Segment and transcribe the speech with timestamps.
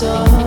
[0.00, 0.39] So.